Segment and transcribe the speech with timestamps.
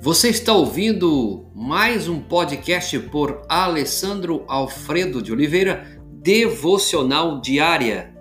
[0.00, 8.14] Você está ouvindo mais um podcast por Alessandro Alfredo de Oliveira, Devocional Diária.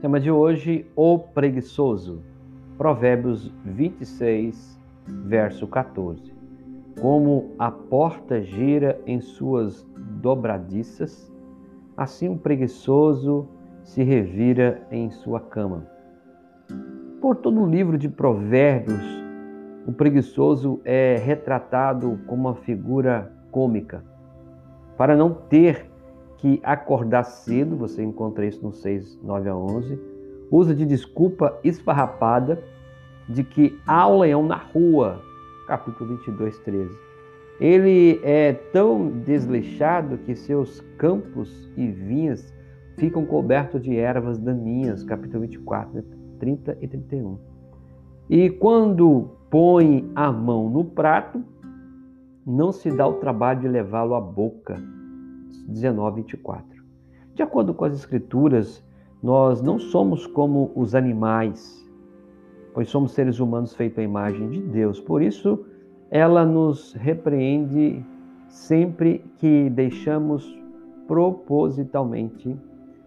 [0.00, 2.22] Tema de hoje: O preguiçoso.
[2.78, 4.78] Provérbios 26,
[5.24, 6.32] verso 14.
[7.00, 9.84] Como a porta gira em suas
[10.22, 11.34] dobradiças,
[11.96, 13.48] assim o preguiçoso
[13.82, 15.86] se revira em sua cama.
[17.20, 19.04] Por todo o livro de Provérbios,
[19.86, 24.04] o preguiçoso é retratado como uma figura cômica.
[24.96, 25.90] Para não ter
[26.38, 29.98] que acordar cedo, você encontra isso no 6, 9 a 11,
[30.50, 32.62] usa de desculpa esfarrapada
[33.28, 35.22] de que há o leão na rua
[35.66, 37.05] capítulo 22, 13.
[37.60, 42.54] Ele é tão desleixado que seus campos e vinhas
[42.98, 46.02] ficam cobertos de ervas daninhas, capítulo 24,
[46.38, 47.38] 30 e 31.
[48.28, 51.42] E quando põe a mão no prato,
[52.46, 54.76] não se dá o trabalho de levá-lo à boca,
[55.68, 56.84] 19, 24.
[57.34, 58.84] De acordo com as Escrituras,
[59.22, 61.86] nós não somos como os animais
[62.76, 65.00] pois somos seres humanos feitos à imagem de Deus.
[65.00, 65.64] Por isso,
[66.10, 68.04] ela nos repreende
[68.48, 70.58] sempre que deixamos
[71.06, 72.56] propositalmente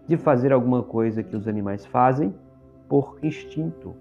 [0.06, 2.34] de fazer alguma coisa que os animais fazem
[2.88, 3.94] por instinto.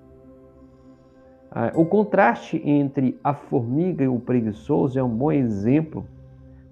[1.52, 6.06] Ah, o contraste entre a formiga e o preguiçoso é um bom exemplo.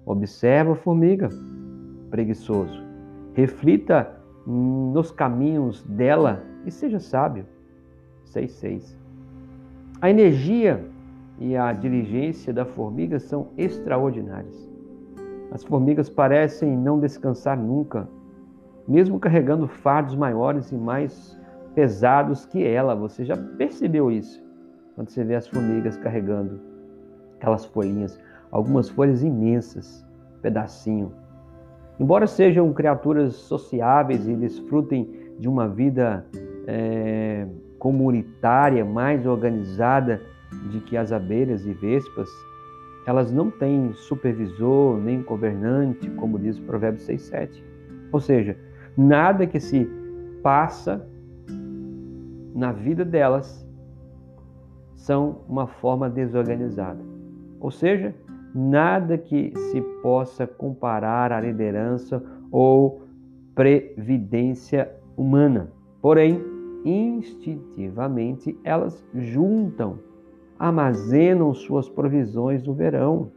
[0.06, 1.28] Observa a formiga,
[2.10, 2.82] preguiçoso.
[3.34, 4.10] Reflita
[4.46, 7.44] nos caminhos dela e seja sábio.
[8.26, 8.96] 6,6.
[10.00, 10.84] A energia
[11.40, 14.68] e a diligência da formiga são extraordinárias.
[15.50, 18.08] As formigas parecem não descansar nunca,
[18.86, 21.38] mesmo carregando fardos maiores e mais
[21.74, 22.94] pesados que ela.
[22.94, 24.42] Você já percebeu isso?
[24.94, 26.60] Quando você vê as formigas carregando
[27.36, 28.20] aquelas folhinhas,
[28.50, 30.04] algumas folhas imensas,
[30.42, 31.12] pedacinho.
[32.00, 35.08] Embora sejam criaturas sociáveis e desfrutem
[35.38, 36.26] de uma vida
[36.66, 37.46] é,
[37.78, 40.20] comunitária mais organizada
[40.70, 42.28] de que as abelhas e vespas,
[43.06, 47.62] elas não têm supervisor nem governante, como diz o Provérbio 6,7.
[48.12, 48.56] Ou seja,
[48.96, 49.88] nada que se
[50.42, 51.06] passa
[52.54, 53.66] na vida delas
[54.94, 57.00] são uma forma desorganizada.
[57.60, 58.14] Ou seja,
[58.54, 63.02] nada que se possa comparar à liderança ou
[63.54, 65.70] previdência humana.
[66.00, 66.42] Porém,
[66.84, 69.98] instintivamente elas juntam,
[70.58, 73.30] armazenam suas provisões no verão.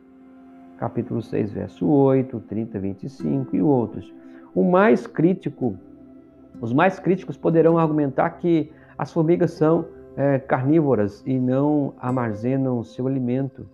[0.77, 4.11] Capítulo 6, verso 8, 30, 25 e outros.
[4.55, 5.77] O mais crítico,
[6.59, 9.85] os mais críticos poderão argumentar que as formigas são
[10.17, 13.67] é, carnívoras e não armazenam seu alimento,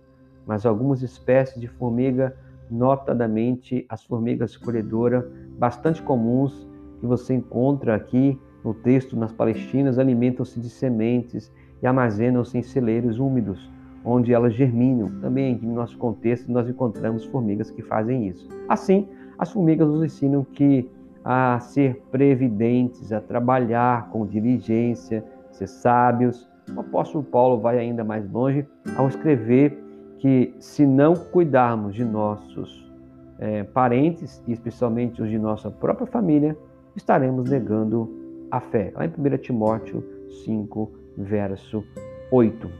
[0.46, 2.36] mas algumas espécies de formiga,
[2.70, 5.24] notadamente as formigas colhedoras,
[5.58, 6.68] bastante comuns
[7.00, 11.52] que você encontra aqui no texto, nas Palestinas, alimentam-se de sementes
[11.82, 13.70] e armazenam-se em celeiros úmidos,
[14.04, 15.08] onde elas germinam.
[15.20, 18.48] Também em nosso contexto nós encontramos formigas que fazem isso.
[18.68, 19.08] Assim,
[19.38, 20.90] as formigas nos ensinam que
[21.24, 26.48] a ser previdentes, a trabalhar com diligência, ser sábios.
[26.74, 28.66] O apóstolo Paulo vai ainda mais longe
[28.96, 29.78] ao escrever
[30.18, 32.90] que se não cuidarmos de nossos
[33.38, 36.56] é, parentes, e especialmente os de nossa própria família,
[36.96, 38.17] estaremos negando
[38.50, 38.92] a fé.
[38.94, 40.04] Lá em 1 Timóteo
[40.44, 41.84] 5, verso
[42.30, 42.70] 8.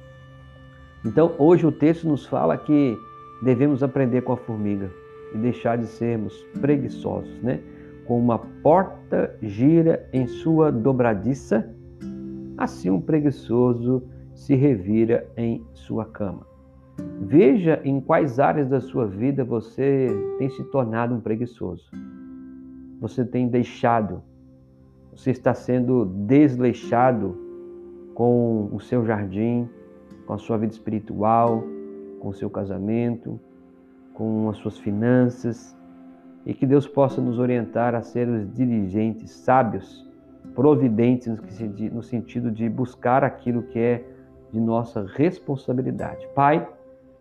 [1.04, 2.96] Então, hoje o texto nos fala que
[3.42, 4.90] devemos aprender com a formiga
[5.34, 7.60] e deixar de sermos preguiçosos, né?
[8.06, 11.68] Com uma porta gira em sua dobradiça,
[12.56, 14.02] assim um preguiçoso
[14.34, 16.46] se revira em sua cama.
[17.20, 21.90] Veja em quais áreas da sua vida você tem se tornado um preguiçoso.
[23.00, 24.22] Você tem deixado
[25.18, 27.36] você está sendo desleixado
[28.14, 29.68] com o seu jardim,
[30.24, 31.64] com a sua vida espiritual,
[32.20, 33.38] com o seu casamento,
[34.14, 35.76] com as suas finanças,
[36.46, 40.08] e que Deus possa nos orientar a sermos diligentes, sábios,
[40.54, 41.36] providentes
[41.92, 44.04] no sentido de buscar aquilo que é
[44.52, 46.28] de nossa responsabilidade.
[46.32, 46.64] Pai,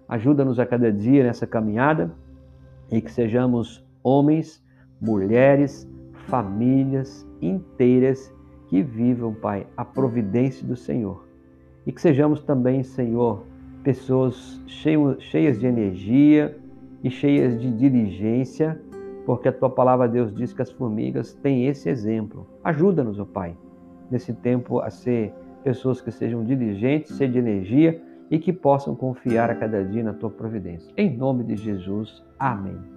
[0.07, 2.11] ajuda-nos a cada dia nessa caminhada
[2.91, 4.63] e que sejamos homens,
[5.01, 5.89] mulheres,
[6.27, 8.33] famílias inteiras
[8.67, 11.25] que vivam, Pai, a providência do Senhor.
[11.85, 13.43] E que sejamos também, Senhor,
[13.83, 16.57] pessoas cheias de energia
[17.03, 18.79] e cheias de diligência
[19.27, 22.47] porque a tua palavra, Deus, diz que as formigas têm esse exemplo.
[22.63, 23.57] Ajuda-nos, ó Pai,
[24.09, 25.33] nesse tempo a ser
[25.65, 28.01] pessoas que sejam diligentes, ser de energia
[28.31, 30.93] e que possam confiar a cada dia na tua providência.
[30.95, 32.96] Em nome de Jesus, amém.